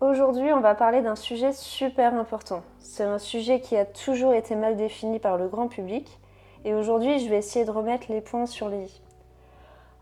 Aujourd'hui, 0.00 0.52
on 0.52 0.60
va 0.60 0.76
parler 0.76 1.02
d'un 1.02 1.16
sujet 1.16 1.52
super 1.52 2.14
important. 2.14 2.62
C'est 2.78 3.02
un 3.02 3.18
sujet 3.18 3.60
qui 3.60 3.76
a 3.76 3.84
toujours 3.84 4.32
été 4.32 4.54
mal 4.54 4.76
défini 4.76 5.18
par 5.18 5.36
le 5.36 5.48
grand 5.48 5.66
public 5.66 6.20
et 6.64 6.72
aujourd'hui, 6.72 7.18
je 7.18 7.28
vais 7.28 7.38
essayer 7.38 7.64
de 7.64 7.72
remettre 7.72 8.06
les 8.08 8.20
points 8.20 8.46
sur 8.46 8.68
les 8.68 8.84
i. 8.84 9.02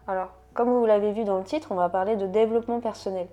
Alors, 0.06 0.28
comme 0.52 0.68
vous 0.68 0.84
l'avez 0.84 1.12
vu 1.12 1.24
dans 1.24 1.38
le 1.38 1.44
titre, 1.44 1.68
on 1.70 1.76
va 1.76 1.88
parler 1.88 2.16
de 2.16 2.26
développement 2.26 2.78
personnel. 2.78 3.26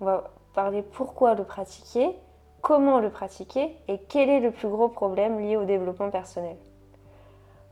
On 0.00 0.06
va 0.06 0.30
parler 0.54 0.80
pourquoi 0.80 1.34
le 1.34 1.44
pratiquer, 1.44 2.16
comment 2.62 3.00
le 3.00 3.10
pratiquer 3.10 3.76
et 3.86 3.98
quel 4.08 4.30
est 4.30 4.40
le 4.40 4.50
plus 4.50 4.68
gros 4.68 4.88
problème 4.88 5.38
lié 5.38 5.58
au 5.58 5.66
développement 5.66 6.08
personnel. 6.08 6.56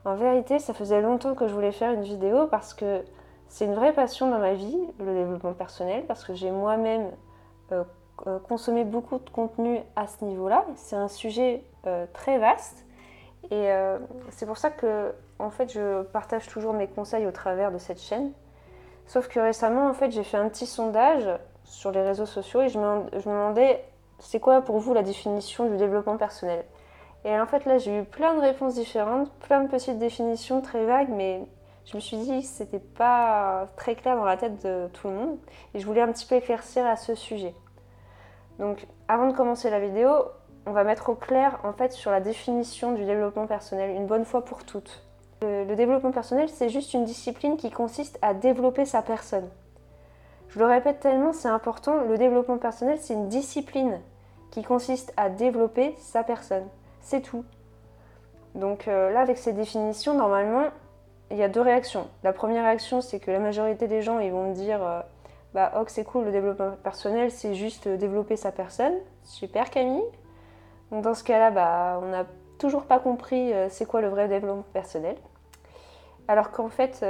En 0.04 0.14
vérité, 0.14 0.58
ça 0.58 0.74
faisait 0.74 1.00
longtemps 1.00 1.34
que 1.34 1.48
je 1.48 1.54
voulais 1.54 1.72
faire 1.72 1.92
une 1.92 2.02
vidéo 2.02 2.48
parce 2.48 2.74
que 2.74 3.02
c'est 3.48 3.64
une 3.64 3.74
vraie 3.74 3.94
passion 3.94 4.30
dans 4.30 4.40
ma 4.40 4.52
vie, 4.52 4.78
le 4.98 5.14
développement 5.14 5.54
personnel, 5.54 6.04
parce 6.06 6.22
que 6.22 6.34
j'ai 6.34 6.50
moi-même 6.50 7.12
euh, 7.72 7.82
euh, 8.26 8.38
consommé 8.38 8.84
beaucoup 8.84 9.18
de 9.18 9.30
contenu 9.30 9.80
à 9.96 10.06
ce 10.06 10.24
niveau-là. 10.24 10.64
C'est 10.76 10.96
un 10.96 11.08
sujet 11.08 11.64
euh, 11.86 12.06
très 12.12 12.38
vaste 12.38 12.84
et 13.50 13.70
c'est 14.30 14.44
pour 14.44 14.58
ça 14.58 14.70
que 14.70 15.14
en 15.38 15.50
fait, 15.50 15.72
je 15.72 16.02
partage 16.02 16.48
toujours 16.48 16.72
mes 16.72 16.86
conseils 16.86 17.26
au 17.26 17.30
travers 17.30 17.70
de 17.70 17.78
cette 17.78 18.00
chaîne. 18.00 18.32
Sauf 19.06 19.28
que 19.28 19.38
récemment, 19.38 19.86
en 19.86 19.92
fait, 19.92 20.10
j'ai 20.10 20.24
fait 20.24 20.36
un 20.36 20.48
petit 20.48 20.66
sondage 20.66 21.28
sur 21.64 21.92
les 21.92 22.02
réseaux 22.02 22.26
sociaux 22.26 22.62
et 22.62 22.68
je 22.68 22.78
me, 22.78 23.02
je 23.12 23.28
me 23.28 23.34
demandais 23.34 23.84
c'est 24.18 24.40
quoi 24.40 24.62
pour 24.62 24.78
vous 24.78 24.94
la 24.94 25.02
définition 25.02 25.68
du 25.68 25.76
développement 25.76 26.16
personnel? 26.16 26.64
Et 27.24 27.38
en 27.38 27.46
fait, 27.46 27.64
là, 27.66 27.78
j'ai 27.78 27.98
eu 27.98 28.04
plein 28.04 28.34
de 28.34 28.40
réponses 28.40 28.74
différentes, 28.74 29.30
plein 29.40 29.62
de 29.62 29.68
petites 29.68 29.98
définitions 29.98 30.60
très 30.60 30.84
vagues, 30.86 31.10
mais 31.10 31.42
je 31.84 31.96
me 31.96 32.00
suis 32.00 32.16
dit 32.16 32.40
que 32.40 32.46
c'était 32.46 32.78
pas 32.78 33.66
très 33.76 33.94
clair 33.94 34.16
dans 34.16 34.24
la 34.24 34.36
tête 34.36 34.64
de 34.64 34.88
tout 34.92 35.08
le 35.08 35.14
monde 35.14 35.38
et 35.74 35.80
je 35.80 35.86
voulais 35.86 36.02
un 36.02 36.12
petit 36.12 36.26
peu 36.26 36.36
éclaircir 36.36 36.86
à 36.86 36.96
ce 36.96 37.14
sujet. 37.14 37.54
Donc, 38.58 38.86
avant 39.08 39.28
de 39.28 39.36
commencer 39.36 39.70
la 39.70 39.80
vidéo, 39.80 40.10
on 40.66 40.72
va 40.72 40.84
mettre 40.84 41.08
au 41.10 41.14
clair 41.14 41.58
en 41.62 41.72
fait 41.72 41.92
sur 41.92 42.10
la 42.10 42.20
définition 42.20 42.92
du 42.92 43.04
développement 43.04 43.46
personnel 43.46 43.90
une 43.90 44.06
bonne 44.06 44.24
fois 44.24 44.44
pour 44.44 44.64
toutes. 44.64 45.02
Le, 45.42 45.74
développement 45.74 46.10
personnel, 46.10 46.48
c'est 46.48 46.70
juste 46.70 46.94
une 46.94 47.04
discipline 47.04 47.56
qui 47.56 47.70
consiste 47.70 48.18
à 48.22 48.34
développer 48.34 48.84
sa 48.86 49.02
personne. 49.02 49.48
Je 50.48 50.58
le 50.58 50.64
répète 50.64 51.00
tellement, 51.00 51.32
c'est 51.32 51.48
important, 51.48 52.00
le 52.00 52.16
développement 52.16 52.56
personnel, 52.56 52.98
c'est 53.00 53.14
une 53.14 53.28
discipline 53.28 54.00
qui 54.50 54.62
consiste 54.62 55.12
à 55.16 55.28
développer 55.28 55.94
sa 55.98 56.24
personne. 56.24 56.66
C'est 57.00 57.20
tout. 57.20 57.44
Donc 58.54 58.88
euh, 58.88 59.10
là, 59.10 59.20
avec 59.20 59.36
ces 59.36 59.52
définitions, 59.52 60.14
normalement, 60.14 60.64
il 61.30 61.36
y 61.36 61.42
a 61.42 61.48
deux 61.48 61.60
réactions. 61.60 62.08
La 62.22 62.32
première 62.32 62.64
réaction, 62.64 63.02
c'est 63.02 63.20
que 63.20 63.30
la 63.30 63.38
majorité 63.38 63.86
des 63.86 64.00
gens, 64.00 64.18
ils 64.18 64.32
vont 64.32 64.48
me 64.48 64.54
dire 64.54 64.82
euh, 64.82 65.00
Bah, 65.56 65.72
ok, 65.80 65.88
c'est 65.88 66.04
cool, 66.04 66.26
le 66.26 66.32
développement 66.32 66.72
personnel, 66.82 67.30
c'est 67.30 67.54
juste 67.54 67.88
développer 67.88 68.36
sa 68.36 68.52
personne. 68.52 68.92
Super, 69.24 69.70
Camille. 69.70 70.04
Dans 70.90 71.14
ce 71.14 71.24
cas-là, 71.24 71.50
bah, 71.50 71.98
on 72.02 72.08
n'a 72.08 72.26
toujours 72.58 72.84
pas 72.84 72.98
compris 72.98 73.54
euh, 73.54 73.70
c'est 73.70 73.86
quoi 73.86 74.02
le 74.02 74.08
vrai 74.08 74.28
développement 74.28 74.66
personnel. 74.74 75.16
Alors 76.28 76.50
qu'en 76.50 76.68
fait, 76.68 77.02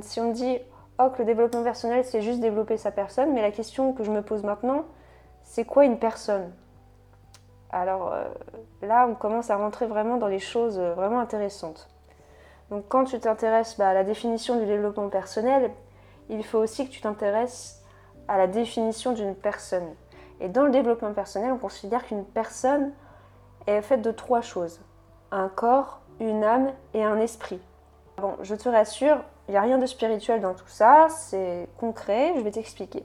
si 0.00 0.18
on 0.18 0.32
dit 0.32 0.58
oh, 0.98 1.10
le 1.18 1.24
développement 1.26 1.62
personnel, 1.62 2.06
c'est 2.06 2.22
juste 2.22 2.40
développer 2.40 2.78
sa 2.78 2.90
personne, 2.90 3.34
mais 3.34 3.42
la 3.42 3.50
question 3.50 3.92
que 3.92 4.02
je 4.02 4.10
me 4.10 4.22
pose 4.22 4.44
maintenant, 4.44 4.84
c'est 5.42 5.66
quoi 5.66 5.84
une 5.84 5.98
personne? 5.98 6.50
Alors 7.68 8.14
euh, 8.14 8.24
là, 8.80 9.06
on 9.06 9.14
commence 9.14 9.50
à 9.50 9.56
rentrer 9.56 9.84
vraiment 9.84 10.16
dans 10.16 10.26
les 10.26 10.38
choses 10.38 10.78
euh, 10.78 10.94
vraiment 10.94 11.20
intéressantes. 11.20 11.90
Donc 12.70 12.84
quand 12.88 13.04
tu 13.04 13.20
t'intéresses 13.20 13.76
bah, 13.76 13.90
à 13.90 13.94
la 13.94 14.04
définition 14.04 14.58
du 14.58 14.64
développement 14.64 15.10
personnel, 15.10 15.70
il 16.28 16.44
faut 16.44 16.58
aussi 16.58 16.86
que 16.86 16.92
tu 16.92 17.00
t'intéresses 17.00 17.82
à 18.28 18.38
la 18.38 18.46
définition 18.46 19.12
d'une 19.12 19.34
personne. 19.34 19.94
Et 20.40 20.48
dans 20.48 20.64
le 20.64 20.70
développement 20.70 21.12
personnel, 21.12 21.52
on 21.52 21.58
considère 21.58 22.06
qu'une 22.06 22.24
personne 22.24 22.92
est 23.66 23.82
faite 23.82 24.02
de 24.02 24.10
trois 24.10 24.40
choses. 24.40 24.80
Un 25.30 25.48
corps, 25.48 26.00
une 26.20 26.44
âme 26.44 26.72
et 26.94 27.04
un 27.04 27.18
esprit. 27.18 27.60
Bon, 28.18 28.36
je 28.42 28.54
te 28.54 28.68
rassure, 28.68 29.22
il 29.48 29.52
n'y 29.52 29.56
a 29.56 29.62
rien 29.62 29.78
de 29.78 29.86
spirituel 29.86 30.40
dans 30.40 30.54
tout 30.54 30.68
ça, 30.68 31.08
c'est 31.08 31.68
concret, 31.78 32.34
je 32.36 32.40
vais 32.40 32.50
t'expliquer. 32.50 33.04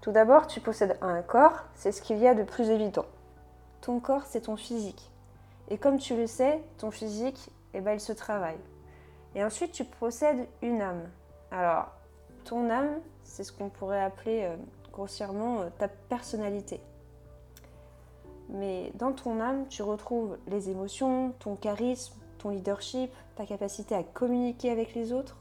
Tout 0.00 0.12
d'abord, 0.12 0.46
tu 0.46 0.60
possèdes 0.60 0.96
un 1.00 1.22
corps, 1.22 1.64
c'est 1.74 1.92
ce 1.92 2.02
qu'il 2.02 2.18
y 2.18 2.28
a 2.28 2.34
de 2.34 2.42
plus 2.42 2.70
évident. 2.70 3.06
Ton 3.80 4.00
corps, 4.00 4.24
c'est 4.24 4.42
ton 4.42 4.56
physique. 4.56 5.10
Et 5.68 5.78
comme 5.78 5.98
tu 5.98 6.16
le 6.16 6.26
sais, 6.26 6.62
ton 6.78 6.90
physique, 6.90 7.50
eh 7.74 7.80
ben, 7.80 7.92
il 7.92 8.00
se 8.00 8.12
travaille. 8.12 8.58
Et 9.34 9.44
ensuite, 9.44 9.72
tu 9.72 9.84
possèdes 9.84 10.46
une 10.62 10.80
âme. 10.80 11.08
Alors, 11.50 11.88
ton 12.46 12.70
âme, 12.70 13.00
c'est 13.24 13.44
ce 13.44 13.52
qu'on 13.52 13.68
pourrait 13.68 14.02
appeler 14.02 14.44
euh, 14.44 14.56
grossièrement 14.92 15.60
euh, 15.60 15.68
ta 15.78 15.88
personnalité. 15.88 16.80
Mais 18.48 18.92
dans 18.94 19.12
ton 19.12 19.40
âme, 19.40 19.66
tu 19.68 19.82
retrouves 19.82 20.38
les 20.46 20.70
émotions, 20.70 21.32
ton 21.40 21.56
charisme, 21.56 22.14
ton 22.38 22.50
leadership, 22.50 23.12
ta 23.34 23.44
capacité 23.44 23.94
à 23.94 24.04
communiquer 24.04 24.70
avec 24.70 24.94
les 24.94 25.12
autres. 25.12 25.36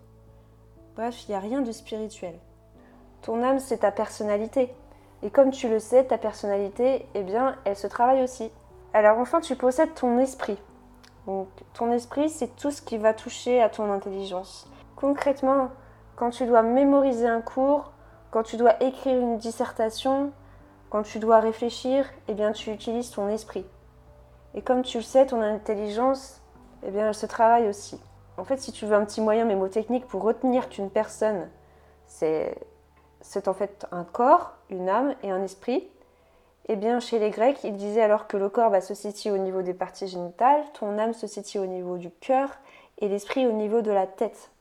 Bref, 0.95 1.27
il 1.27 1.31
n'y 1.31 1.35
a 1.35 1.39
rien 1.39 1.61
de 1.61 1.71
spirituel. 1.71 2.35
Ton 3.21 3.43
âme, 3.43 3.59
c'est 3.59 3.79
ta 3.79 3.91
personnalité. 3.91 4.73
Et 5.21 5.29
comme 5.29 5.51
tu 5.51 5.69
le 5.69 5.79
sais, 5.79 6.05
ta 6.05 6.17
personnalité, 6.17 7.05
eh 7.13 7.23
bien, 7.23 7.55
elle 7.65 7.75
se 7.75 7.87
travaille 7.87 8.23
aussi. 8.23 8.49
Alors 8.93 9.19
enfin, 9.19 9.41
tu 9.41 9.55
possèdes 9.55 9.93
ton 9.93 10.17
esprit. 10.17 10.57
Donc, 11.27 11.47
ton 11.73 11.91
esprit, 11.91 12.29
c'est 12.29 12.55
tout 12.55 12.71
ce 12.71 12.81
qui 12.81 12.97
va 12.97 13.13
toucher 13.13 13.61
à 13.61 13.69
ton 13.69 13.91
intelligence. 13.91 14.67
Concrètement, 14.95 15.69
quand 16.15 16.29
tu 16.29 16.45
dois 16.45 16.61
mémoriser 16.61 17.27
un 17.27 17.41
cours, 17.41 17.91
quand 18.31 18.43
tu 18.43 18.57
dois 18.57 18.81
écrire 18.81 19.19
une 19.19 19.37
dissertation, 19.37 20.31
quand 20.89 21.03
tu 21.03 21.19
dois 21.19 21.39
réfléchir, 21.39 22.05
eh 22.27 22.33
bien, 22.33 22.51
tu 22.51 22.71
utilises 22.71 23.11
ton 23.11 23.27
esprit. 23.27 23.65
Et 24.53 24.61
comme 24.61 24.83
tu 24.83 24.97
le 24.97 25.03
sais, 25.03 25.25
ton 25.25 25.41
intelligence, 25.41 26.41
eh 26.83 26.91
bien, 26.91 27.07
elle 27.07 27.15
se 27.15 27.25
travaille 27.25 27.67
aussi. 27.67 27.99
En 28.37 28.43
fait, 28.43 28.57
si 28.57 28.71
tu 28.71 28.85
veux 28.85 28.95
un 28.95 29.05
petit 29.05 29.21
moyen 29.21 29.45
mémotechnique 29.45 30.07
pour 30.07 30.21
retenir 30.21 30.69
qu'une 30.69 30.89
personne, 30.89 31.49
c'est, 32.05 32.55
en 33.45 33.53
fait 33.53 33.85
un 33.91 34.03
corps, 34.03 34.53
une 34.69 34.89
âme 34.89 35.15
et 35.23 35.31
un 35.31 35.43
esprit, 35.43 35.87
eh 36.67 36.75
bien, 36.75 36.99
chez 36.99 37.19
les 37.19 37.29
Grecs, 37.29 37.63
ils 37.63 37.75
disaient 37.75 38.01
alors 38.01 38.27
que 38.27 38.37
le 38.37 38.49
corps 38.49 38.69
va 38.69 38.81
se 38.81 38.93
situe 38.93 39.31
au 39.31 39.37
niveau 39.37 39.61
des 39.61 39.73
parties 39.73 40.07
génitales, 40.07 40.63
ton 40.79 40.97
âme 40.97 41.13
se 41.13 41.27
situe 41.27 41.59
au 41.59 41.67
niveau 41.67 41.97
du 41.97 42.09
cœur 42.09 42.49
et 42.99 43.07
l'esprit 43.07 43.45
au 43.45 43.51
niveau 43.51 43.81
de 43.81 43.91
la 43.91 44.07
tête. 44.07 44.51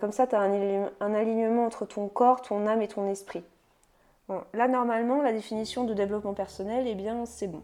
Comme 0.00 0.12
ça, 0.12 0.26
tu 0.26 0.34
as 0.34 0.40
un, 0.40 1.14
alignement 1.14 1.66
entre 1.66 1.84
ton 1.84 2.08
corps, 2.08 2.40
ton 2.40 2.66
âme 2.66 2.82
et 2.82 2.88
ton 2.88 3.08
esprit. 3.08 3.44
là, 4.54 4.68
normalement, 4.68 5.22
la 5.22 5.32
définition 5.32 5.84
de 5.84 5.94
développement 5.94 6.34
personnel, 6.34 6.86
eh 6.86 6.94
bien, 6.94 7.26
c'est 7.26 7.48
bon. 7.48 7.62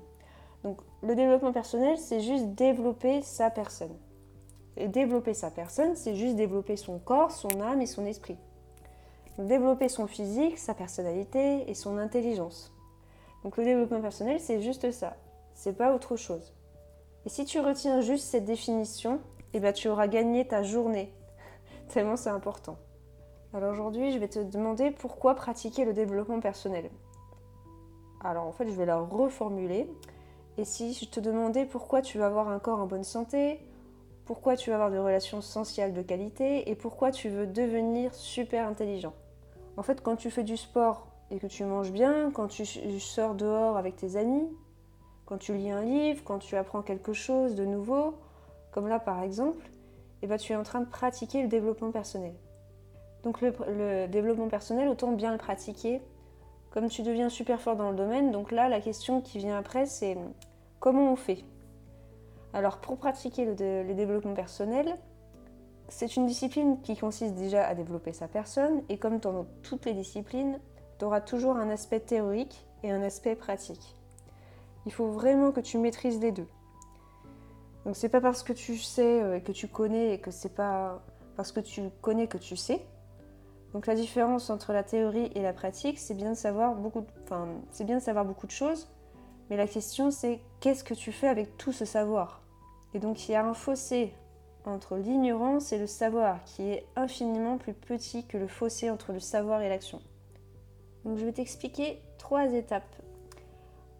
Donc 0.64 0.78
le 1.02 1.14
développement 1.14 1.52
personnel, 1.52 1.96
c'est 1.98 2.20
juste 2.20 2.48
développer 2.48 3.22
sa 3.22 3.50
personne. 3.50 3.96
Et 4.76 4.88
développer 4.88 5.34
sa 5.34 5.50
personne, 5.50 5.96
c'est 5.96 6.14
juste 6.14 6.36
développer 6.36 6.76
son 6.76 6.98
corps, 6.98 7.30
son 7.30 7.60
âme 7.60 7.80
et 7.80 7.86
son 7.86 8.06
esprit. 8.06 8.36
développer 9.38 9.88
son 9.88 10.06
physique, 10.06 10.58
sa 10.58 10.74
personnalité 10.74 11.70
et 11.70 11.74
son 11.74 11.96
intelligence. 11.96 12.74
Donc 13.42 13.56
le 13.56 13.64
développement 13.64 14.02
personnel, 14.02 14.38
c'est 14.38 14.60
juste 14.60 14.90
ça. 14.90 15.16
C'est 15.54 15.76
pas 15.76 15.94
autre 15.94 16.16
chose. 16.16 16.52
Et 17.24 17.30
si 17.30 17.46
tu 17.46 17.58
retiens 17.60 18.02
juste 18.02 18.26
cette 18.26 18.44
définition, 18.44 19.20
eh 19.54 19.60
ben, 19.60 19.72
tu 19.72 19.88
auras 19.88 20.08
gagné 20.08 20.46
ta 20.46 20.62
journée. 20.62 21.12
Tellement 21.92 22.16
c'est 22.16 22.30
important. 22.30 22.78
Alors 23.52 23.72
aujourd'hui, 23.72 24.12
je 24.12 24.18
vais 24.18 24.28
te 24.28 24.38
demander 24.38 24.92
pourquoi 24.92 25.34
pratiquer 25.34 25.84
le 25.84 25.92
développement 25.92 26.38
personnel. 26.38 26.88
Alors 28.22 28.46
en 28.46 28.52
fait, 28.52 28.68
je 28.68 28.74
vais 28.74 28.86
la 28.86 28.98
reformuler. 28.98 29.90
Et 30.56 30.64
si 30.64 30.94
je 30.94 31.06
te 31.06 31.18
demandais 31.18 31.64
pourquoi 31.64 32.00
tu 32.00 32.18
veux 32.18 32.24
avoir 32.24 32.48
un 32.48 32.60
corps 32.60 32.78
en 32.78 32.86
bonne 32.86 33.02
santé, 33.02 33.58
pourquoi 34.24 34.56
tu 34.56 34.70
veux 34.70 34.74
avoir 34.74 34.92
des 34.92 34.98
relations 34.98 35.40
sociales 35.40 35.92
de 35.92 36.02
qualité 36.02 36.70
et 36.70 36.76
pourquoi 36.76 37.10
tu 37.10 37.28
veux 37.28 37.48
devenir 37.48 38.14
super 38.14 38.68
intelligent. 38.68 39.14
En 39.76 39.82
fait, 39.82 40.00
quand 40.00 40.14
tu 40.14 40.30
fais 40.30 40.44
du 40.44 40.56
sport 40.56 41.08
et 41.32 41.38
que 41.38 41.48
tu 41.48 41.64
manges 41.64 41.90
bien, 41.90 42.30
quand 42.30 42.46
tu 42.46 42.64
sors 43.00 43.34
dehors 43.34 43.76
avec 43.76 43.96
tes 43.96 44.14
amis, 44.14 44.48
quand 45.26 45.38
tu 45.38 45.54
lis 45.54 45.70
un 45.70 45.82
livre, 45.82 46.22
quand 46.24 46.38
tu 46.38 46.54
apprends 46.56 46.82
quelque 46.82 47.12
chose 47.12 47.56
de 47.56 47.64
nouveau, 47.64 48.14
comme 48.70 48.86
là 48.86 49.00
par 49.00 49.22
exemple, 49.22 49.70
eh 50.22 50.26
ben, 50.26 50.36
tu 50.36 50.52
es 50.52 50.56
en 50.56 50.62
train 50.62 50.80
de 50.80 50.88
pratiquer 50.88 51.42
le 51.42 51.48
développement 51.48 51.90
personnel. 51.90 52.34
Donc 53.22 53.40
le, 53.40 53.54
le 53.68 54.06
développement 54.08 54.48
personnel, 54.48 54.88
autant 54.88 55.12
bien 55.12 55.32
le 55.32 55.38
pratiquer 55.38 56.00
comme 56.70 56.88
tu 56.88 57.02
deviens 57.02 57.28
super 57.28 57.60
fort 57.60 57.76
dans 57.76 57.90
le 57.90 57.96
domaine, 57.96 58.30
donc 58.30 58.52
là, 58.52 58.68
la 58.68 58.80
question 58.80 59.20
qui 59.20 59.38
vient 59.38 59.58
après, 59.58 59.86
c'est 59.86 60.16
comment 60.78 61.12
on 61.12 61.16
fait? 61.16 61.44
Alors, 62.52 62.78
pour 62.78 62.96
pratiquer 62.96 63.44
le, 63.44 63.94
développement 63.94 64.34
personnel, 64.34 64.94
c'est 65.88 66.16
une 66.16 66.26
discipline 66.26 66.80
qui 66.80 66.96
consiste 66.96 67.34
déjà 67.34 67.66
à 67.66 67.74
développer 67.74 68.12
sa 68.12 68.28
personne, 68.28 68.82
et 68.88 68.98
comme 68.98 69.18
dans 69.18 69.46
toutes 69.62 69.84
les 69.84 69.94
disciplines, 69.94 70.60
tu 70.98 71.04
auras 71.04 71.20
toujours 71.20 71.56
un 71.56 71.70
aspect 71.70 72.00
théorique 72.00 72.64
et 72.84 72.92
un 72.92 73.02
aspect 73.02 73.34
pratique. 73.34 73.96
Il 74.86 74.92
faut 74.92 75.08
vraiment 75.08 75.50
que 75.50 75.60
tu 75.60 75.76
maîtrises 75.76 76.20
les 76.20 76.30
deux. 76.30 76.46
Donc 77.84 77.96
c'est 77.96 78.08
pas 78.08 78.20
parce 78.20 78.42
que 78.42 78.52
tu 78.52 78.76
sais 78.76 79.22
euh, 79.22 79.40
que 79.40 79.52
tu 79.52 79.68
connais 79.68 80.14
et 80.14 80.18
que 80.18 80.30
c'est 80.30 80.54
pas 80.54 81.02
parce 81.36 81.52
que 81.52 81.60
tu 81.60 81.82
connais 82.02 82.26
que 82.26 82.38
tu 82.38 82.56
sais. 82.56 82.84
Donc 83.72 83.86
la 83.86 83.94
différence 83.94 84.50
entre 84.50 84.72
la 84.72 84.82
théorie 84.82 85.30
et 85.34 85.42
la 85.42 85.52
pratique, 85.52 85.98
c'est 85.98 86.14
bien 86.14 86.30
de 86.30 86.36
savoir 86.36 86.74
beaucoup, 86.74 87.06
enfin, 87.22 87.48
c'est 87.70 87.84
bien 87.84 87.98
de 87.98 88.02
savoir 88.02 88.24
beaucoup 88.24 88.46
de 88.46 88.52
choses, 88.52 88.88
mais 89.48 89.56
la 89.56 89.66
question 89.66 90.10
c'est 90.10 90.40
qu'est-ce 90.60 90.84
que 90.84 90.94
tu 90.94 91.12
fais 91.12 91.28
avec 91.28 91.56
tout 91.56 91.72
ce 91.72 91.84
savoir? 91.84 92.42
Et 92.94 92.98
donc 92.98 93.28
il 93.28 93.32
y 93.32 93.34
a 93.36 93.44
un 93.44 93.54
fossé 93.54 94.12
entre 94.66 94.96
l'ignorance 94.96 95.72
et 95.72 95.78
le 95.78 95.86
savoir 95.86 96.44
qui 96.44 96.68
est 96.70 96.84
infiniment 96.96 97.56
plus 97.56 97.72
petit 97.72 98.26
que 98.26 98.36
le 98.36 98.48
fossé 98.48 98.90
entre 98.90 99.12
le 99.12 99.20
savoir 99.20 99.62
et 99.62 99.68
l'action. 99.68 100.02
Donc 101.04 101.16
je 101.16 101.24
vais 101.24 101.32
t'expliquer 101.32 102.02
trois 102.18 102.52
étapes. 102.52 102.96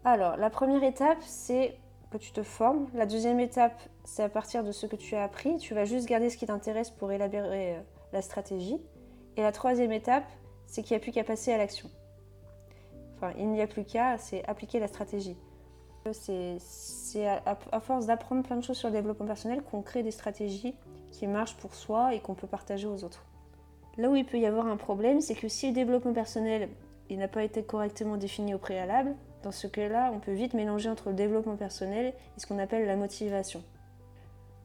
Alors 0.03 0.37
la 0.37 0.49
première 0.49 0.83
étape 0.83 1.21
c'est 1.21 1.77
que 2.11 2.17
tu 2.17 2.31
te 2.31 2.43
formes. 2.43 2.87
La 2.93 3.05
deuxième 3.05 3.39
étape 3.39 3.81
c'est 4.03 4.23
à 4.23 4.29
partir 4.29 4.63
de 4.63 4.71
ce 4.71 4.85
que 4.85 4.95
tu 4.95 5.15
as 5.15 5.23
appris, 5.23 5.57
tu 5.57 5.73
vas 5.73 5.85
juste 5.85 6.07
garder 6.07 6.29
ce 6.29 6.37
qui 6.37 6.45
t'intéresse 6.45 6.89
pour 6.89 7.11
élaborer 7.11 7.75
euh, 7.75 7.81
la 8.13 8.21
stratégie. 8.21 8.77
Et 9.37 9.41
la 9.41 9.51
troisième 9.51 9.91
étape, 9.91 10.25
c'est 10.67 10.81
qu'il 10.81 10.95
n'y 10.95 11.01
a 11.01 11.03
plus 11.03 11.11
qu'à 11.11 11.23
passer 11.23 11.53
à 11.53 11.57
l'action. 11.57 11.89
Enfin, 13.15 13.33
il 13.37 13.47
n'y 13.49 13.61
a 13.61 13.67
plus 13.67 13.85
qu'à, 13.85 14.17
c'est 14.17 14.43
appliquer 14.47 14.79
la 14.79 14.87
stratégie. 14.87 15.37
C'est 16.11 17.27
à, 17.27 17.79
force 17.79 18.07
d'apprendre 18.07 18.41
plein 18.41 18.55
de 18.55 18.63
choses 18.63 18.77
sur 18.77 18.89
le 18.89 18.95
développement 18.95 19.27
personnel 19.27 19.61
qu'on 19.61 19.83
crée 19.83 20.01
des 20.01 20.09
stratégies 20.09 20.73
qui 21.11 21.27
marchent 21.27 21.55
pour 21.57 21.75
soi 21.75 22.15
et 22.15 22.19
qu'on 22.19 22.33
peut 22.33 22.47
partager 22.47 22.87
aux 22.87 23.03
autres. 23.03 23.23
Là 23.97 24.09
où 24.09 24.15
il 24.15 24.25
peut 24.25 24.39
y 24.39 24.47
avoir 24.47 24.65
un 24.65 24.77
problème, 24.77 25.21
c'est 25.21 25.35
que 25.35 25.47
si 25.47 25.67
le 25.67 25.73
développement 25.73 26.13
personnel 26.13 26.69
n'a 27.11 27.27
pas 27.27 27.43
été 27.43 27.61
correctement 27.61 28.17
défini 28.17 28.55
au 28.55 28.57
préalable, 28.57 29.15
dans 29.43 29.51
ce 29.51 29.67
cas-là, 29.67 30.11
on 30.13 30.19
peut 30.19 30.33
vite 30.33 30.53
mélanger 30.53 30.89
entre 30.89 31.09
le 31.09 31.15
développement 31.15 31.55
personnel 31.55 32.13
et 32.37 32.39
ce 32.39 32.45
qu'on 32.45 32.59
appelle 32.59 32.85
la 32.85 32.95
motivation. 32.95 33.63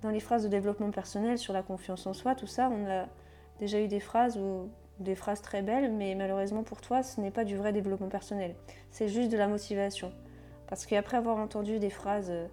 Dans 0.02 0.10
les 0.10 0.20
phrases 0.20 0.42
de 0.44 0.48
développement 0.48 0.90
personnel 0.90 1.38
sur 1.38 1.52
la 1.52 1.62
confiance 1.62 2.06
en 2.06 2.12
soi, 2.12 2.34
tout 2.34 2.46
ça, 2.46 2.70
on 2.70 2.88
a 2.90 3.06
déjà 3.58 3.80
eu 3.80 3.88
des 3.88 4.00
phrases 4.00 4.36
ou 4.36 4.68
des 5.00 5.14
phrases 5.14 5.42
très 5.42 5.62
belles, 5.62 5.92
mais 5.92 6.14
malheureusement 6.14 6.62
pour 6.62 6.80
toi, 6.80 7.02
ce 7.02 7.20
n'est 7.20 7.30
pas 7.30 7.44
du 7.44 7.56
vrai 7.56 7.72
développement 7.72 8.08
personnel. 8.08 8.54
C'est 8.90 9.08
juste 9.08 9.30
de 9.30 9.36
la 9.36 9.48
motivation. 9.48 10.12
Parce 10.68 10.84
qu'après 10.84 11.16
avoir 11.16 11.36
entendu 11.38 11.78
des 11.78 11.90
phrases 11.90 12.30
euh, 12.30 12.46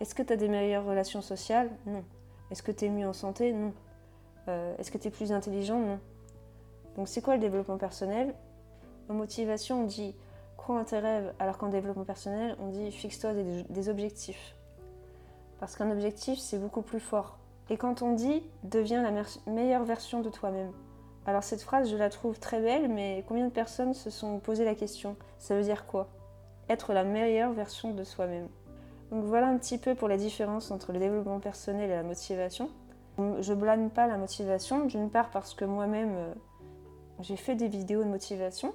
Est-ce 0.00 0.14
que 0.14 0.22
tu 0.22 0.32
as 0.32 0.36
des 0.36 0.48
meilleures 0.48 0.84
relations 0.84 1.22
sociales? 1.22 1.70
Non. 1.86 2.04
Est-ce 2.50 2.62
que 2.62 2.72
tu 2.72 2.84
es 2.84 2.88
mieux 2.88 3.06
en 3.08 3.12
santé? 3.12 3.52
Non. 3.52 3.72
Euh, 4.48 4.74
est-ce 4.78 4.90
que 4.90 4.98
tu 4.98 5.08
es 5.08 5.10
plus 5.10 5.32
intelligent? 5.32 5.78
Non. 5.78 5.98
Donc 6.96 7.08
c'est 7.08 7.20
quoi 7.20 7.34
le 7.34 7.40
développement 7.40 7.78
personnel? 7.78 8.34
En 9.08 9.14
motivation, 9.14 9.82
on 9.82 9.86
dit 9.86 10.14
crois 10.74 10.84
tes 10.84 10.98
rêves, 10.98 11.32
alors 11.38 11.56
qu'en 11.56 11.68
développement 11.68 12.04
personnel, 12.04 12.54
on 12.60 12.68
dit 12.68 12.92
fixe-toi 12.92 13.32
des 13.68 13.88
objectifs. 13.88 14.54
Parce 15.60 15.76
qu'un 15.76 15.90
objectif, 15.90 16.38
c'est 16.38 16.58
beaucoup 16.58 16.82
plus 16.82 17.00
fort. 17.00 17.38
Et 17.70 17.78
quand 17.78 18.02
on 18.02 18.12
dit 18.12 18.42
deviens 18.64 19.02
la 19.02 19.22
meilleure 19.46 19.84
version 19.84 20.20
de 20.20 20.28
toi-même. 20.28 20.72
Alors 21.26 21.42
cette 21.42 21.62
phrase, 21.62 21.90
je 21.90 21.96
la 21.96 22.10
trouve 22.10 22.38
très 22.38 22.60
belle, 22.60 22.88
mais 22.88 23.24
combien 23.26 23.46
de 23.46 23.50
personnes 23.50 23.94
se 23.94 24.10
sont 24.10 24.40
posé 24.40 24.64
la 24.64 24.74
question? 24.74 25.16
Ça 25.38 25.56
veut 25.56 25.62
dire 25.62 25.86
quoi? 25.86 26.08
Être 26.68 26.92
la 26.92 27.04
meilleure 27.04 27.52
version 27.52 27.92
de 27.92 28.04
soi-même. 28.04 28.48
Donc 29.10 29.24
voilà 29.24 29.48
un 29.48 29.56
petit 29.56 29.78
peu 29.78 29.94
pour 29.94 30.08
la 30.08 30.18
différence 30.18 30.70
entre 30.70 30.92
le 30.92 30.98
développement 30.98 31.40
personnel 31.40 31.90
et 31.90 31.94
la 31.94 32.02
motivation. 32.02 32.68
Je 33.18 33.54
blâme 33.54 33.90
pas 33.90 34.06
la 34.06 34.18
motivation, 34.18 34.84
d'une 34.84 35.10
part 35.10 35.30
parce 35.30 35.54
que 35.54 35.64
moi-même 35.64 36.14
euh, 36.14 36.34
j'ai 37.20 37.36
fait 37.36 37.56
des 37.56 37.68
vidéos 37.68 38.04
de 38.04 38.08
motivation, 38.08 38.72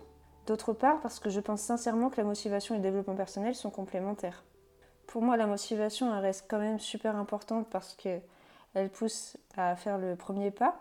d'autre 0.48 0.74
part 0.74 1.00
parce 1.02 1.20
que 1.20 1.30
je 1.30 1.40
pense 1.40 1.62
sincèrement 1.62 2.10
que 2.10 2.18
la 2.18 2.24
motivation 2.24 2.76
et 2.76 2.78
le 2.78 2.84
développement 2.84 3.16
personnel 3.16 3.56
sont 3.56 3.70
complémentaires. 3.70 4.44
Pour 5.08 5.22
moi, 5.22 5.38
la 5.38 5.48
motivation 5.48 6.20
reste 6.20 6.46
quand 6.48 6.60
même 6.60 6.80
super 6.80 7.16
importante 7.16 7.68
parce 7.70 7.96
que 7.96 8.20
elle 8.74 8.90
pousse 8.90 9.38
à 9.56 9.76
faire 9.76 9.98
le 9.98 10.16
premier 10.16 10.50
pas. 10.52 10.76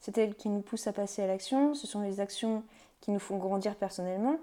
C'est 0.00 0.18
elle 0.18 0.34
qui 0.34 0.48
nous 0.48 0.60
pousse 0.60 0.86
à 0.86 0.92
passer 0.92 1.22
à 1.22 1.26
l'action. 1.26 1.74
Ce 1.74 1.86
sont 1.86 2.00
les 2.00 2.20
actions 2.20 2.64
qui 3.00 3.10
nous 3.10 3.18
font 3.18 3.36
grandir 3.36 3.76
personnellement. 3.76 4.36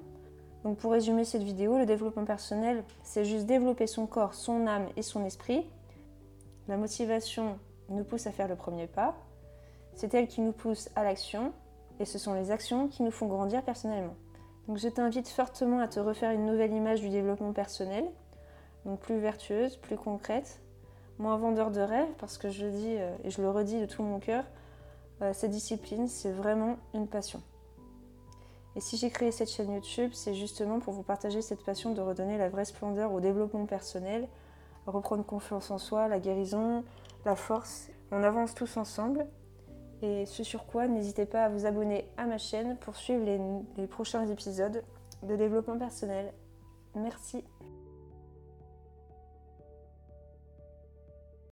Donc 0.64 0.78
pour 0.78 0.94
résumer 0.94 1.26
cette 1.26 1.44
vidéo, 1.44 1.78
le 1.78 1.86
développement 1.86 2.24
personnel, 2.24 2.84
c'est 3.04 3.26
juste 3.26 3.46
développer 3.46 3.88
son 3.88 4.08
corps, 4.08 4.34
son 4.34 4.66
âme 4.66 4.88
et 4.96 5.02
son 5.02 5.26
esprit. 5.26 5.66
La 6.70 6.78
motivation 6.78 7.60
nous 7.90 8.06
pousse 8.06 8.28
à 8.28 8.32
faire 8.32 8.48
le 8.48 8.56
premier 8.56 8.88
pas. 8.88 9.16
C'est 9.96 10.14
elle 10.14 10.28
qui 10.28 10.40
nous 10.40 10.54
pousse 10.54 10.90
à 10.96 11.04
l'action. 11.04 11.52
Et 12.00 12.06
ce 12.06 12.18
sont 12.18 12.34
les 12.34 12.50
actions 12.50 12.88
qui 12.88 13.04
nous 13.04 13.12
font 13.12 13.28
grandir 13.28 13.62
personnellement. 13.64 14.16
Donc 14.68 14.78
je 14.78 14.88
t'invite 14.88 15.28
fortement 15.28 15.80
à 15.80 15.88
te 15.88 16.00
refaire 16.00 16.32
une 16.32 16.46
nouvelle 16.46 16.72
image 16.72 17.02
du 17.02 17.10
développement 17.10 17.54
personnel. 17.54 18.06
Donc 18.86 19.00
plus 19.00 19.20
vertueuse, 19.20 19.78
plus 19.78 19.98
concrète, 19.98 20.62
moins 21.20 21.38
vendeur 21.38 21.72
de 21.72 21.82
rêve, 21.82 22.10
parce 22.18 22.38
que 22.38 22.50
je 22.50 22.66
le 22.66 22.72
dis 22.72 22.96
euh, 22.98 23.16
et 23.24 23.30
je 23.30 23.42
le 23.42 23.50
redis 23.50 23.80
de 23.80 23.86
tout 23.86 24.04
mon 24.04 24.20
cœur, 24.20 24.44
euh, 25.22 25.32
cette 25.34 25.52
discipline, 25.52 26.08
c'est 26.08 26.32
vraiment 26.32 26.78
une 26.94 27.08
passion. 27.08 27.42
Et 28.76 28.82
si 28.82 28.98
j'ai 28.98 29.10
créé 29.10 29.32
cette 29.32 29.50
chaîne 29.50 29.72
YouTube, 29.72 30.12
c'est 30.14 30.34
justement 30.34 30.80
pour 30.80 30.94
vous 30.94 31.04
partager 31.04 31.42
cette 31.42 31.64
passion 31.64 31.94
de 31.94 32.02
redonner 32.02 32.38
la 32.38 32.50
vraie 32.50 32.66
splendeur 32.66 33.14
au 33.14 33.20
développement 33.20 33.66
personnel, 33.66 34.28
reprendre 34.88 35.24
confiance 35.24 35.70
en 35.70 35.78
soi, 35.78 36.08
la 36.08 36.20
guérison, 36.20 36.84
la 37.24 37.36
force. 37.36 37.90
On 38.12 38.24
avance 38.24 38.56
tous 38.56 38.78
ensemble. 38.78 39.28
Et 40.04 40.26
ce 40.26 40.44
sur 40.44 40.66
quoi, 40.66 40.88
n'hésitez 40.88 41.26
pas 41.26 41.46
à 41.46 41.50
vous 41.50 41.66
abonner 41.66 42.06
à 42.18 42.26
ma 42.26 42.38
chaîne 42.38 42.76
pour 42.78 42.98
suivre 42.98 43.26
les 43.78 43.88
prochains 43.88 44.28
épisodes 44.28 44.84
de 45.24 45.36
développement 45.38 45.78
personnel. 45.78 46.34
Merci. 46.94 47.44